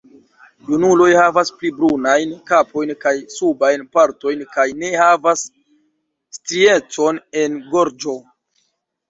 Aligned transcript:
Junuloj 0.67 1.09
havas 1.17 1.51
pli 1.59 1.69
brunajn 1.79 2.31
kapojn 2.51 2.93
kaj 3.03 3.13
subajn 3.35 3.85
partojn 3.99 4.41
kaj 4.57 4.67
ne 4.81 4.91
havas 5.03 5.45
striecon 6.39 7.23
en 7.45 7.61
gorĝo. 7.77 8.19